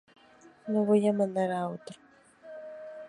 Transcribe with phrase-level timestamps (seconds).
[0.67, 1.95] No voy a mandar a otro.